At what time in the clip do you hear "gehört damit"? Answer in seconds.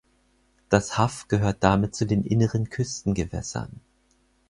1.27-1.93